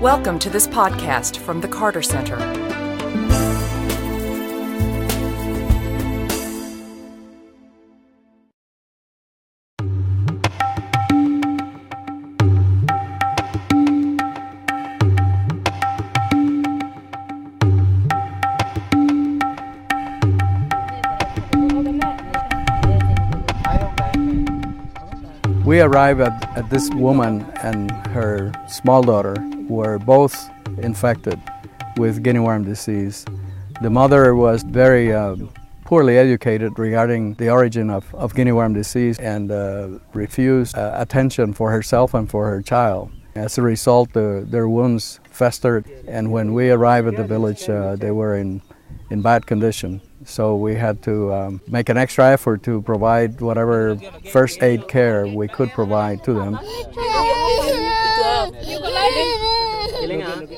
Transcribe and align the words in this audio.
Welcome 0.00 0.38
to 0.38 0.48
this 0.48 0.68
podcast 0.68 1.38
from 1.38 1.60
the 1.60 1.66
Carter 1.66 2.02
Center. 2.02 2.36
We 25.64 25.80
arrived 25.80 26.20
at, 26.20 26.56
at 26.56 26.70
this 26.70 26.88
woman 26.90 27.42
and 27.64 27.90
her 28.06 28.52
small 28.68 29.02
daughter 29.02 29.34
were 29.68 29.98
both 29.98 30.34
infected 30.78 31.40
with 31.96 32.22
guinea 32.22 32.40
worm 32.40 32.64
disease. 32.64 33.24
The 33.82 33.90
mother 33.90 34.34
was 34.34 34.62
very 34.62 35.12
uh, 35.12 35.36
poorly 35.84 36.18
educated 36.18 36.78
regarding 36.78 37.34
the 37.34 37.48
origin 37.48 37.90
of, 37.90 38.14
of 38.14 38.34
guinea 38.34 38.52
worm 38.52 38.74
disease 38.74 39.18
and 39.18 39.50
uh, 39.50 39.88
refused 40.12 40.76
uh, 40.76 40.92
attention 40.96 41.52
for 41.52 41.70
herself 41.70 42.14
and 42.14 42.28
for 42.28 42.46
her 42.50 42.60
child. 42.60 43.10
As 43.34 43.56
a 43.56 43.62
result, 43.62 44.12
the, 44.12 44.44
their 44.46 44.68
wounds 44.68 45.20
festered, 45.30 45.86
and 46.08 46.32
when 46.32 46.52
we 46.52 46.70
arrived 46.70 47.08
at 47.08 47.16
the 47.16 47.24
village, 47.24 47.68
uh, 47.68 47.94
they 47.96 48.10
were 48.10 48.36
in, 48.36 48.60
in 49.10 49.22
bad 49.22 49.46
condition. 49.46 50.00
So 50.24 50.56
we 50.56 50.74
had 50.74 51.02
to 51.04 51.32
um, 51.32 51.60
make 51.68 51.88
an 51.88 51.96
extra 51.96 52.32
effort 52.32 52.62
to 52.64 52.82
provide 52.82 53.40
whatever 53.40 53.96
first 54.30 54.62
aid 54.62 54.88
care 54.88 55.26
we 55.26 55.48
could 55.48 55.70
provide 55.70 56.24
to 56.24 56.34
them. 56.34 56.58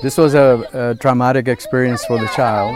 This 0.03 0.17
was 0.17 0.35
a, 0.35 0.67
a 0.73 0.95
traumatic 0.95 1.47
experience 1.47 2.05
for 2.07 2.19
the 2.19 2.27
child. 2.29 2.75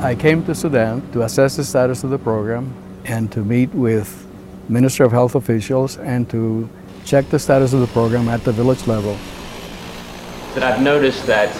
I 0.00 0.14
came 0.14 0.44
to 0.46 0.54
Sudan 0.54 1.02
to 1.12 1.22
assess 1.22 1.56
the 1.56 1.64
status 1.64 2.04
of 2.04 2.10
the 2.10 2.18
program 2.18 2.72
and 3.04 3.30
to 3.32 3.44
meet 3.44 3.74
with 3.74 4.26
Minister 4.68 5.04
of 5.04 5.12
Health 5.12 5.34
officials 5.34 5.98
and 5.98 6.28
to 6.30 6.68
check 7.06 7.28
the 7.30 7.38
status 7.38 7.72
of 7.72 7.80
the 7.80 7.86
program 7.88 8.28
at 8.28 8.42
the 8.44 8.52
village 8.52 8.86
level. 8.86 9.16
That 10.54 10.64
I've 10.64 10.82
noticed 10.82 11.26
that 11.26 11.54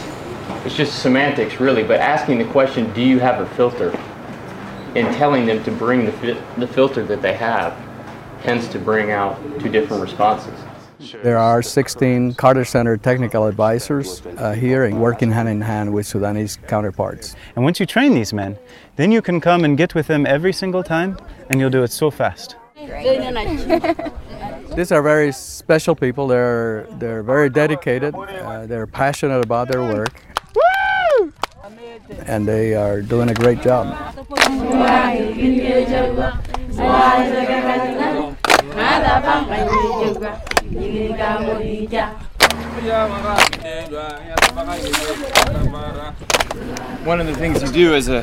it's 0.66 0.74
just 0.74 1.00
semantics 1.00 1.60
really, 1.60 1.84
but 1.84 2.00
asking 2.00 2.38
the 2.38 2.44
question, 2.46 2.92
do 2.92 3.00
you 3.00 3.20
have 3.20 3.40
a 3.40 3.46
filter? 3.54 3.90
And 4.96 5.14
telling 5.16 5.46
them 5.46 5.62
to 5.64 5.70
bring 5.70 6.06
the, 6.06 6.12
fi- 6.12 6.42
the 6.58 6.66
filter 6.66 7.04
that 7.04 7.22
they 7.22 7.34
have 7.34 7.76
tends 8.42 8.66
to 8.68 8.78
bring 8.78 9.12
out 9.12 9.38
two 9.60 9.68
different 9.68 10.02
responses. 10.02 10.54
There 11.22 11.36
are 11.36 11.62
16 11.62 12.34
Carter 12.34 12.64
Center 12.64 12.96
technical 12.96 13.44
advisors 13.46 14.22
uh, 14.38 14.52
here 14.52 14.92
working 14.96 15.30
hand 15.30 15.48
in 15.48 15.60
hand 15.60 15.92
with 15.92 16.06
Sudanese 16.06 16.56
counterparts. 16.66 17.36
And 17.54 17.62
once 17.64 17.78
you 17.78 17.86
train 17.86 18.14
these 18.14 18.32
men, 18.32 18.58
then 18.96 19.12
you 19.12 19.20
can 19.20 19.40
come 19.40 19.64
and 19.64 19.76
get 19.76 19.94
with 19.94 20.06
them 20.06 20.24
every 20.26 20.54
single 20.54 20.82
time, 20.82 21.18
and 21.50 21.60
you'll 21.60 21.70
do 21.70 21.82
it 21.82 21.92
so 21.92 22.10
fast. 22.10 22.56
These 24.76 24.92
are 24.92 25.00
very 25.00 25.32
special 25.32 25.94
people. 25.94 26.26
They're, 26.28 26.86
they're 26.98 27.22
very 27.22 27.48
dedicated, 27.48 28.14
uh, 28.14 28.66
they're 28.66 28.86
passionate 28.86 29.40
about 29.40 29.68
their 29.68 29.80
work, 29.80 30.12
and 32.26 32.46
they 32.46 32.74
are 32.74 33.00
doing 33.00 33.30
a 33.30 33.34
great 33.34 33.62
job. 33.62 33.86
One 47.06 47.20
of 47.20 47.26
the 47.26 47.34
things 47.34 47.62
you 47.62 47.72
do 47.72 47.94
as 47.94 48.08
a 48.08 48.22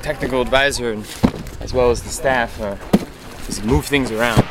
technical 0.00 0.40
advisor, 0.40 0.92
and 0.92 1.06
as 1.60 1.74
well 1.74 1.90
as 1.90 2.02
the 2.02 2.08
staff, 2.08 2.58
uh, 2.58 2.78
is 3.48 3.62
move 3.62 3.84
things 3.84 4.10
around. 4.10 4.42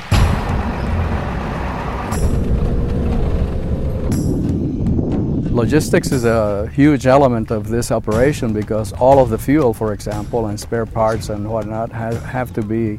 Logistics 5.60 6.14
is 6.14 6.24
a 6.24 6.70
huge 6.70 7.06
element 7.06 7.52
of 7.52 7.68
this 7.68 7.92
operation 7.92 8.54
because 8.54 8.94
all 8.94 9.20
of 9.20 9.30
the 9.30 9.38
fuel, 9.38 9.74
for 9.74 9.92
example, 9.92 10.46
and 10.46 10.58
spare 10.58 10.86
parts 10.86 11.28
and 11.28 11.50
whatnot 11.50 11.92
have, 11.92 12.24
have 12.24 12.54
to 12.54 12.62
be 12.62 12.98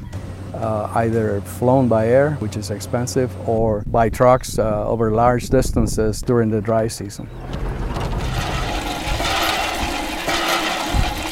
uh, 0.53 0.93
either 0.97 1.41
flown 1.41 1.89
by 1.89 2.09
air, 2.09 2.33
which 2.33 2.59
is 2.59 2.71
expensive, 2.71 3.35
or 3.49 3.83
by 3.87 4.11
trucks 4.11 4.59
uh, 4.59 4.87
over 4.87 5.11
large 5.11 5.49
distances 5.49 6.21
during 6.21 6.51
the 6.51 6.61
dry 6.61 6.87
season. 6.87 7.27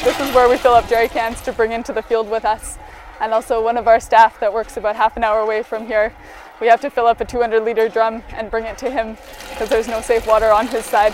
This 0.03 0.19
is 0.19 0.33
where 0.33 0.49
we 0.49 0.57
fill 0.57 0.73
up 0.73 0.89
jerry 0.89 1.09
cans 1.09 1.41
to 1.41 1.53
bring 1.53 1.73
into 1.73 1.93
the 1.93 2.01
field 2.01 2.27
with 2.27 2.43
us. 2.43 2.79
And 3.21 3.35
also 3.35 3.63
one 3.63 3.77
of 3.77 3.87
our 3.87 3.99
staff 3.99 4.39
that 4.39 4.51
works 4.51 4.77
about 4.77 4.95
half 4.95 5.15
an 5.15 5.23
hour 5.23 5.41
away 5.41 5.61
from 5.61 5.85
here, 5.85 6.11
we 6.59 6.67
have 6.67 6.81
to 6.81 6.89
fill 6.89 7.07
up 7.07 7.21
a 7.21 7.25
200 7.25 7.63
litre 7.63 7.89
drum 7.89 8.21
and 8.33 8.51
bring 8.51 8.65
it 8.65 8.77
to 8.79 8.89
him 8.89 9.17
because 9.51 9.69
there's 9.69 9.87
no 9.87 10.01
safe 10.01 10.27
water 10.27 10.51
on 10.51 10.67
his 10.67 10.85
side. 10.85 11.13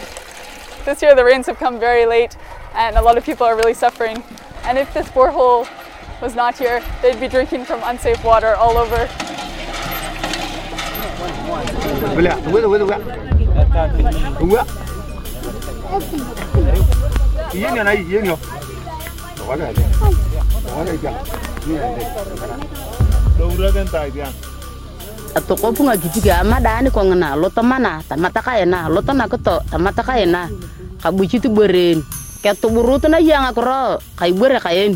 This 0.85 1.01
year 1.01 1.15
the 1.15 1.23
rains 1.23 1.45
have 1.47 1.57
come 1.57 1.79
very 1.79 2.05
late 2.05 2.35
and 2.73 2.95
a 2.97 3.01
lot 3.01 3.17
of 3.17 3.25
people 3.25 3.45
are 3.45 3.55
really 3.55 3.73
suffering. 3.73 4.23
And 4.63 4.77
if 4.77 4.93
this 4.93 5.07
borehole 5.09 5.67
was 6.21 6.35
not 6.35 6.57
here, 6.57 6.83
they'd 7.01 7.19
be 7.19 7.27
drinking 7.27 7.65
from 7.65 7.81
unsafe 7.83 8.23
water 8.23 8.55
all 8.55 8.77
over. 8.77 9.07
Atoko 25.35 25.75
punga 25.75 25.99
gitiga 25.99 26.39
amadani 26.39 26.87
ko 26.89 27.03
ngana 27.03 27.35
loto 27.35 27.59
mana 27.59 27.99
tamata 28.07 28.39
kaena 28.39 28.87
loto 28.87 29.11
na 29.11 29.27
koto 29.27 29.59
tamata 29.67 30.01
kaena 30.01 30.47
kabuci 31.03 31.43
tu 31.43 31.51
beren 31.51 31.99
ketu 32.39 32.71
buru 32.71 32.95
tu 33.03 33.11
na 33.11 33.19
yang 33.19 33.43
akro 33.43 33.99
kai 34.15 34.31
bere 34.31 34.63
kaen 34.63 34.95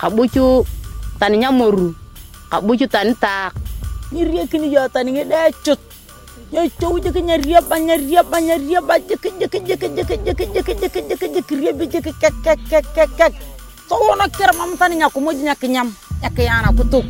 kabucu 0.00 0.64
taninya 1.20 1.52
moru 1.52 1.92
kabucu 2.48 2.88
tani 2.88 3.12
tak 3.14 3.52
Nyiria 4.06 4.46
kini 4.46 4.70
ya 4.70 4.86
tani 4.86 5.18
ngede 5.18 5.50
cut. 5.66 5.82
Ya 6.54 6.62
cow 6.78 6.94
jeke 6.94 7.18
nyaria 7.26 7.58
ba 7.58 7.74
nyaria 7.74 8.22
ba 8.22 8.38
nyaria 8.38 8.78
ba 8.78 9.02
jeke 9.02 9.34
jeke 9.34 9.58
jeke 9.66 9.88
jeke 9.98 10.14
jeke 10.22 10.46
jeke 10.54 10.72
jeke 10.78 11.00
jeke 11.10 11.26
jeke 11.34 11.52
ria 11.58 11.72
be 11.74 11.90
jeke 11.90 12.14
kek 12.14 12.34
kek 12.38 12.60
kek 12.70 12.86
kek 12.94 13.10
kek. 13.18 13.34
Cow 13.90 14.14
na 14.14 14.30
kira 14.30 14.54
mam 14.54 14.78
tani 14.78 15.02
nyaku 15.02 15.18
mo 15.18 15.34
nyak 15.34 15.58
nyam 15.66 15.90
nyak 16.22 16.38
yana 16.38 16.70
kutuk. 16.70 17.02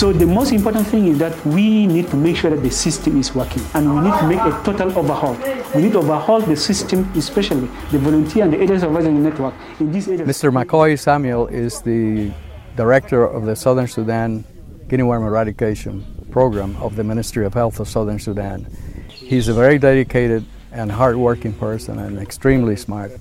So 0.00 0.14
the 0.14 0.24
most 0.24 0.52
important 0.52 0.86
thing 0.86 1.08
is 1.08 1.18
that 1.18 1.36
we 1.44 1.86
need 1.86 2.08
to 2.08 2.16
make 2.16 2.34
sure 2.34 2.48
that 2.48 2.62
the 2.62 2.70
system 2.70 3.20
is 3.20 3.34
working 3.34 3.62
and 3.74 3.94
we 3.94 4.00
need 4.00 4.18
to 4.18 4.26
make 4.26 4.40
a 4.40 4.58
total 4.64 4.98
overhaul. 4.98 5.36
We 5.74 5.82
need 5.82 5.92
to 5.92 5.98
overhaul 5.98 6.40
the 6.40 6.56
system, 6.56 7.06
especially 7.16 7.68
the 7.92 7.98
volunteer 7.98 8.44
and 8.44 8.52
the 8.54 8.62
agency 8.62 8.86
advisory 8.86 9.12
network 9.12 9.52
in 9.78 9.92
these 9.92 10.08
areas. 10.08 10.26
Mr. 10.26 10.50
Makoy 10.50 10.98
Samuel 10.98 11.48
is 11.48 11.82
the 11.82 12.32
director 12.76 13.26
of 13.26 13.44
the 13.44 13.54
Southern 13.54 13.86
Sudan 13.86 14.42
Guinea 14.88 15.02
Worm 15.02 15.22
Eradication 15.22 16.02
Program 16.30 16.76
of 16.76 16.96
the 16.96 17.04
Ministry 17.04 17.44
of 17.44 17.52
Health 17.52 17.78
of 17.78 17.86
Southern 17.86 18.18
Sudan. 18.18 18.66
He's 19.10 19.48
a 19.48 19.52
very 19.52 19.78
dedicated 19.78 20.46
and 20.72 20.90
hardworking 20.90 21.52
person 21.52 21.98
and 21.98 22.18
extremely 22.18 22.76
smart. 22.76 23.12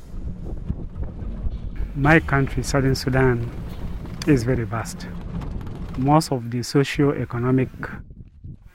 My 1.97 2.21
country, 2.21 2.63
Southern 2.63 2.95
Sudan, 2.95 3.51
is 4.27 4.43
very 4.43 4.63
vast. 4.63 5.07
Most 5.99 6.31
of 6.31 6.49
the 6.49 6.63
socio-economic 6.63 7.67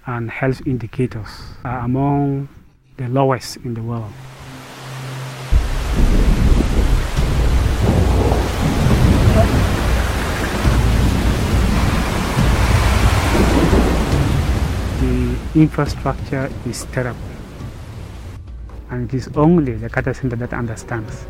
and 0.05 0.31
health 0.31 0.61
indicators 0.67 1.27
are 1.65 1.79
among 1.79 2.51
the 2.99 3.09
lowest 3.09 3.57
in 3.65 3.73
the 3.73 3.81
world. 3.81 4.13
The 15.01 15.37
infrastructure 15.55 16.51
is 16.67 16.85
terrible. 16.93 17.19
And 18.91 19.09
it 19.09 19.15
is 19.15 19.31
only 19.35 19.77
the 19.77 19.89
Carter 19.89 20.13
Center 20.13 20.37
that 20.37 20.53
understands 20.53 21.25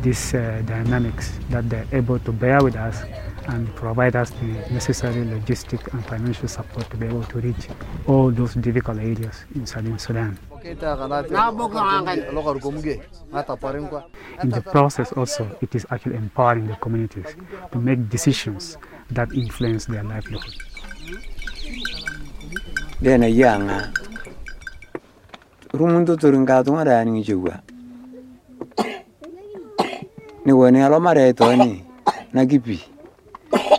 these 0.00 0.32
uh, 0.32 0.62
dynamics, 0.64 1.38
that 1.50 1.68
they're 1.68 1.86
able 1.92 2.18
to 2.20 2.32
bear 2.32 2.64
with 2.64 2.76
us 2.76 3.02
and 3.48 3.74
provide 3.74 4.14
us 4.16 4.30
the 4.30 4.46
necessary 4.70 5.24
logistic 5.24 5.80
and 5.92 6.04
financial 6.06 6.48
support 6.48 6.88
to 6.90 6.96
be 6.96 7.06
able 7.06 7.24
to 7.24 7.40
reach 7.40 7.68
all 8.06 8.30
those 8.30 8.54
difficult 8.54 8.98
areas 8.98 9.44
in 9.54 9.66
southern 9.66 9.98
Sudan. 9.98 10.38
In 10.64 10.76
the 14.50 14.62
process 14.70 15.12
also, 15.12 15.56
it 15.60 15.74
is 15.74 15.86
actually 15.90 16.16
empowering 16.16 16.66
the 16.68 16.76
communities 16.76 17.26
to 17.72 17.78
make 17.78 18.08
decisions 18.08 18.76
that 19.10 19.32
influence 19.32 19.86
their 19.86 20.04
livelihood. 20.04 20.54
Dena 23.00 23.26
yanga 23.26 23.92
rumun 25.72 26.04
to 26.06 26.16
turun 26.16 26.44
ka 26.46 26.62
tunga 26.66 26.84
da 26.84 27.04
ni 27.04 27.22
juwa 27.22 27.60
ni 30.44 30.52
woni 30.52 30.82
alo 30.82 30.98
mare 30.98 31.32
to 31.32 31.46
ni 31.56 31.84
na 32.32 32.42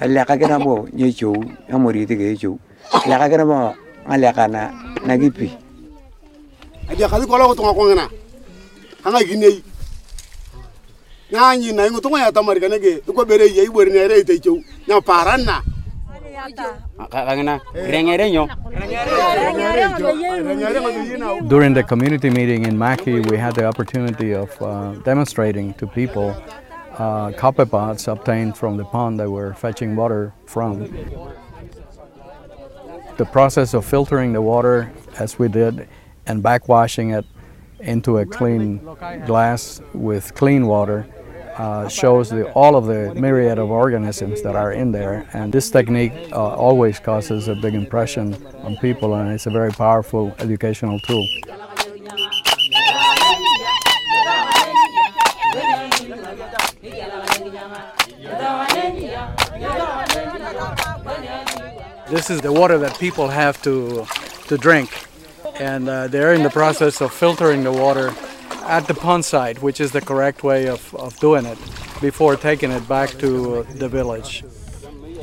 gipi 0.07 0.44
alle 0.44 0.60
bo 0.63 0.88
nye 0.94 1.12
chou 1.12 1.36
amori 1.72 2.06
te 2.06 2.16
ke 2.16 2.38
chou 2.38 2.60
le 3.06 3.16
ka 3.18 3.46
bo 3.46 3.75
ale 4.07 4.31
na 4.48 4.72
na 5.06 5.18
gipi 5.18 5.51
adia 6.90 7.07
kali 7.07 7.25
kola 7.28 7.48
ko 7.48 7.56
tunga 7.56 7.74
ko 7.74 7.84
ngana 7.86 8.06
hanga 9.04 9.24
ginei 9.24 9.63
nyanyi 11.31 11.72
na 11.74 11.88
ingo 11.88 12.01
tunga 12.01 12.19
ya 12.19 12.31
tamari 12.31 12.60
kanege. 12.60 13.01
Ko 13.06 13.25
bere 13.25 13.46
ye 13.46 13.66
ibori 13.66 13.92
ne 13.92 14.07
re 14.07 14.24
te 14.24 14.40
chou 14.40 14.63
nya 14.88 15.01
paranna 15.01 15.62
kangana 17.10 17.60
rengere 17.74 18.31
nyo? 18.31 18.48
During 21.48 21.74
the 21.74 21.84
community 21.84 22.30
meeting 22.30 22.66
in 22.66 22.78
Maki, 22.78 23.30
we 23.30 23.38
had 23.38 23.56
the 23.56 23.66
opportunity 23.66 24.34
of 24.34 24.50
uh, 24.62 24.94
demonstrating 25.04 25.74
to 25.75 25.88
people 25.88 26.34
uh, 27.00 27.31
copepods 27.31 28.07
obtained 28.07 28.57
from 28.57 28.78
the 28.78 28.86
pond 28.86 29.19
they 29.19 29.28
were 29.28 29.54
fetching 29.54 29.96
water 29.96 30.34
from. 30.46 30.80
The 33.18 33.25
process 33.25 33.74
of 33.74 33.86
filtering 33.86 34.34
the 34.34 34.42
water, 34.42 34.92
as 35.18 35.40
we 35.40 35.48
did, 35.48 35.88
and 36.25 36.44
backwashing 36.44 37.18
it 37.18 37.25
into 37.80 38.18
a 38.18 38.25
clean 38.25 38.78
glass 39.25 39.81
with 39.94 40.36
clean 40.36 40.68
water 40.68 41.07
uh, 41.56 41.90
shows 41.90 42.30
the, 42.30 42.50
all 42.54 42.75
of 42.75 42.86
the 42.86 43.13
myriad 43.16 43.60
of 43.60 43.69
organisms 43.69 44.42
that 44.42 44.56
are 44.56 44.72
in 44.72 44.92
there. 44.92 45.28
And 45.34 45.52
this 45.52 45.69
technique 45.69 46.13
uh, 46.31 46.36
always 46.36 47.00
causes 47.00 47.50
a 47.50 47.56
big 47.56 47.74
impression 47.75 48.34
on 48.63 48.78
people, 48.78 49.16
and 49.16 49.31
it's 49.31 49.45
a 49.45 49.50
very 49.50 49.72
powerful 49.72 50.34
educational 50.40 51.00
tool. 51.02 51.28
This 62.09 62.31
is 62.31 62.41
the 62.41 62.51
water 62.51 62.79
that 62.79 62.97
people 62.97 63.27
have 63.27 63.61
to, 63.61 64.06
to 64.47 64.57
drink, 64.57 64.89
and 65.59 65.88
uh, 65.88 66.07
they're 66.07 66.33
in 66.33 66.41
the 66.41 66.50
process 66.50 67.01
of 67.01 67.13
filtering 67.13 67.63
the 67.63 67.71
water 67.71 68.11
at 68.63 68.88
the 68.88 68.95
pond 68.95 69.25
site, 69.25 69.61
which 69.61 69.79
is 69.79 69.91
the 69.91 70.01
correct 70.01 70.41
way 70.41 70.67
of, 70.67 70.95
of 70.95 71.19
doing 71.19 71.45
it, 71.45 71.59
before 72.01 72.35
taking 72.35 72.71
it 72.71 72.88
back 72.89 73.11
to 73.19 73.61
the 73.75 73.88
village. 73.88 74.44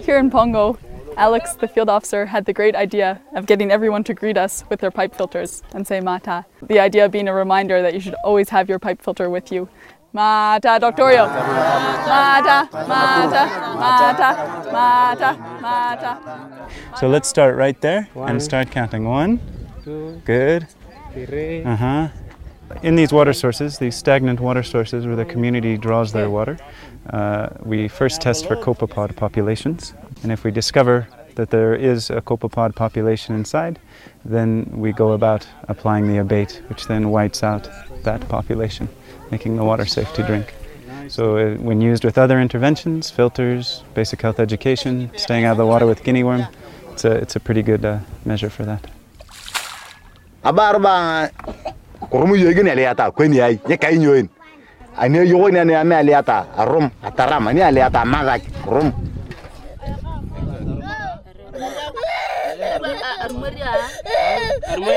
Here 0.04 0.18
in 0.18 0.30
Pongo, 0.30 0.78
Alex, 1.16 1.54
the 1.54 1.66
field 1.66 1.88
officer, 1.88 2.26
had 2.26 2.44
the 2.44 2.52
great 2.52 2.76
idea 2.76 3.20
of 3.34 3.46
getting 3.46 3.72
everyone 3.72 4.04
to 4.04 4.14
greet 4.14 4.36
us 4.36 4.64
with 4.68 4.78
their 4.80 4.90
pipe 4.92 5.14
filters 5.14 5.64
and 5.72 5.86
say 5.86 5.98
mata. 6.00 6.44
The 6.62 6.78
idea 6.78 7.08
being 7.08 7.26
a 7.26 7.34
reminder 7.34 7.82
that 7.82 7.94
you 7.94 8.00
should 8.00 8.14
always 8.22 8.50
have 8.50 8.68
your 8.68 8.78
pipe 8.78 9.02
filter 9.02 9.28
with 9.28 9.50
you. 9.50 9.68
Mata, 10.16 10.78
Doctorio. 10.80 11.26
Mata, 11.26 12.68
mata, 12.72 13.44
mata, 13.76 14.30
mata, 14.72 15.30
mata. 15.60 16.68
So 16.98 17.06
let's 17.06 17.28
start 17.28 17.54
right 17.54 17.78
there 17.82 18.08
and 18.14 18.42
start 18.42 18.70
counting. 18.70 19.04
One, 19.04 19.38
good. 20.24 20.66
Uh 21.66 21.76
huh. 21.76 22.08
In 22.82 22.96
these 22.96 23.12
water 23.12 23.34
sources, 23.34 23.76
these 23.76 23.94
stagnant 23.94 24.40
water 24.40 24.62
sources 24.62 25.06
where 25.06 25.16
the 25.16 25.26
community 25.26 25.76
draws 25.76 26.14
their 26.14 26.30
water, 26.30 26.56
uh, 27.10 27.50
we 27.62 27.86
first 27.86 28.22
test 28.22 28.46
for 28.46 28.56
copepod 28.56 29.16
populations. 29.16 29.92
And 30.22 30.32
if 30.32 30.44
we 30.44 30.50
discover 30.50 31.06
that 31.34 31.50
there 31.50 31.74
is 31.74 32.08
a 32.08 32.22
copepod 32.22 32.74
population 32.74 33.34
inside, 33.34 33.78
then 34.24 34.64
we 34.72 34.92
go 34.92 35.12
about 35.12 35.46
applying 35.68 36.08
the 36.08 36.16
abate, 36.16 36.62
which 36.68 36.86
then 36.86 37.10
wipes 37.10 37.42
out 37.42 37.68
that 38.04 38.26
population, 38.30 38.88
making 39.30 39.56
the 39.56 39.64
water 39.64 39.86
safe 39.86 40.12
to 40.14 40.22
drink. 40.22 40.54
So, 41.08 41.36
uh, 41.36 41.54
when 41.56 41.80
used 41.80 42.04
with 42.04 42.18
other 42.18 42.40
interventions, 42.40 43.10
filters, 43.10 43.84
basic 43.94 44.22
health 44.22 44.40
education, 44.40 45.10
staying 45.16 45.44
out 45.44 45.52
of 45.52 45.58
the 45.58 45.66
water 45.66 45.86
with 45.86 46.02
guinea 46.02 46.24
worm, 46.24 46.46
it's 46.92 47.04
a, 47.04 47.12
it's 47.12 47.36
a 47.36 47.40
pretty 47.40 47.62
good 47.62 47.84
uh, 47.84 47.98
measure 48.24 48.50
for 48.50 48.64
that. 48.64 48.84
abar 50.46 50.78
kurumu 52.10 52.36
yoy 52.36 52.54
aliata 52.54 53.10
kweni 53.10 53.40
ay 53.40 53.58
ye 53.68 53.76
kay 53.76 53.98
nyoyin 53.98 54.28
ane 54.96 55.26
yogo 55.26 55.50
ne 55.50 55.74
aliata 55.74 56.46
arum 56.56 56.90
ataram 57.02 57.48
ane 57.48 57.64
aliata 57.64 58.04
mazak 58.04 58.42
rum 58.66 58.92
Iriyo. 64.76 64.96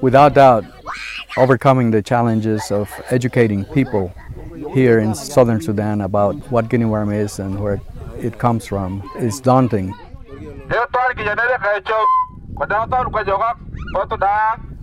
Without 0.00 0.34
doubt, 0.34 0.64
overcoming 1.36 1.90
the 1.90 2.02
challenges 2.02 2.70
of 2.70 2.90
educating 3.10 3.64
people 3.66 4.12
here 4.72 4.98
in 4.98 5.14
southern 5.14 5.60
Sudan 5.60 6.00
about 6.00 6.34
what 6.50 6.68
guinea 6.68 6.84
worm 6.84 7.12
is 7.12 7.38
and 7.38 7.60
where 7.60 7.80
it 8.20 8.38
comes 8.38 8.66
from 8.66 9.08
is 9.18 9.40
daunting. 9.40 9.94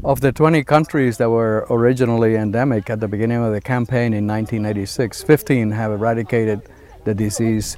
Of 0.04 0.22
the 0.22 0.32
20 0.32 0.64
countries 0.64 1.18
that 1.18 1.30
were 1.30 1.66
originally 1.70 2.36
endemic 2.36 2.90
at 2.90 3.00
the 3.00 3.08
beginning 3.08 3.44
of 3.44 3.54
the 3.54 3.62
campaign 3.62 4.14
in 4.14 4.28
1986, 4.28 5.24
15 5.24 5.72
have 5.72 5.92
eradicated 5.92 6.62
the 7.06 7.14
disease. 7.14 7.78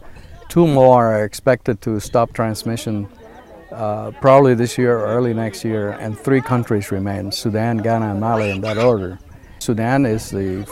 Two 0.50 0.68
more 0.68 1.14
are 1.14 1.24
expected 1.24 1.82
to 1.82 2.00
stop 2.00 2.34
transmission 2.34 3.08
uh, 3.72 4.12
probably 4.22 4.54
this 4.56 4.78
year 4.78 4.98
or 4.98 5.06
early 5.06 5.34
next 5.34 5.64
year, 5.64 5.92
and 5.92 6.18
three 6.18 6.42
countries 6.42 6.92
remain 6.92 7.32
Sudan, 7.32 7.78
Ghana, 7.78 8.12
and 8.12 8.20
Mali 8.20 8.50
in 8.52 8.62
that 8.62 8.78
order. 8.78 9.20
Sudan 9.66 10.06
is 10.06 10.30
the 10.30 10.64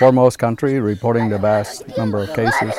foremost 0.00 0.40
country 0.40 0.80
reporting 0.80 1.28
the 1.28 1.38
vast 1.38 1.86
number 1.96 2.18
of 2.24 2.34
cases. 2.34 2.74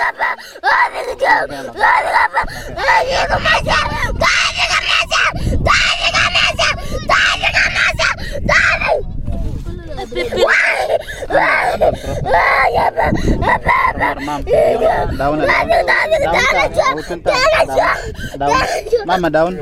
Mama 19.05 19.29
daun. 19.29 19.55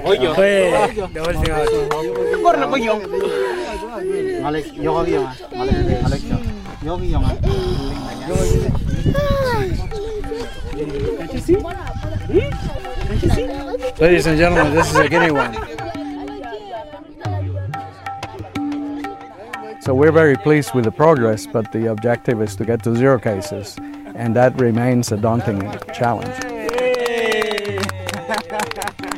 Korna 4.41 4.57
ko 4.63 4.73
yung. 4.73 4.73
Malik, 4.73 4.73
yoga 4.73 5.05
yung. 5.05 5.29
Malik, 5.53 6.01
malik 6.01 6.23
yung. 6.25 6.43
Yoga 6.81 7.05
yung. 7.05 7.25
Can't 11.17 11.33
you 11.33 11.39
see? 11.39 11.57
Can't 11.61 13.21
you 13.21 13.29
see? 13.29 13.45
Ladies 14.01 14.25
and 14.25 14.37
gentlemen, 14.37 14.73
this 14.73 14.89
is 14.89 14.97
a 14.97 15.07
guinea 15.07 15.31
worm. 15.31 15.53
So 19.81 19.93
we're 19.93 20.11
very 20.11 20.35
pleased 20.35 20.73
with 20.73 20.85
the 20.85 20.91
progress, 20.91 21.45
but 21.45 21.71
the 21.71 21.91
objective 21.91 22.41
is 22.41 22.55
to 22.55 22.65
get 22.65 22.83
to 22.83 22.95
zero 22.95 23.19
cases, 23.19 23.77
and 24.15 24.35
that 24.35 24.59
remains 24.59 25.11
a 25.11 25.17
daunting 25.17 25.61
challenge. 25.93 26.33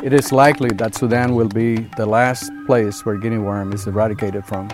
It 0.03 0.11
is 0.11 0.31
likely 0.33 0.69
that 0.75 0.95
Sudan 0.95 1.35
will 1.35 1.47
be 1.47 1.87
the 1.95 2.05
last 2.05 2.51
place 2.65 3.05
where 3.05 3.17
guinea 3.17 3.37
worm 3.37 3.71
is 3.71 3.87
eradicated 3.87 4.43
from. 4.43 4.67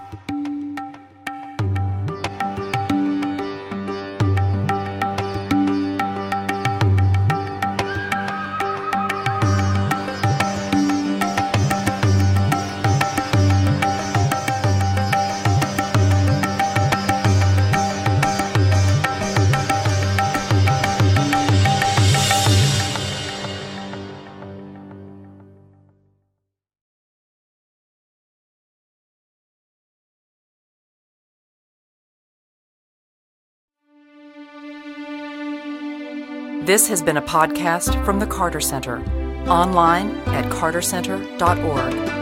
This 36.61 36.89
has 36.89 37.01
been 37.01 37.15
a 37.17 37.21
podcast 37.21 38.03
from 38.05 38.19
the 38.19 38.27
Carter 38.27 38.59
Center, 38.59 38.99
online 39.47 40.11
at 40.27 40.43
cartercenter.org. 40.51 42.18